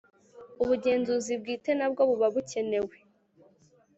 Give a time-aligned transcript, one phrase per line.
[0.63, 2.95] Ubugenzuzi bwite nabwo buba bukenewe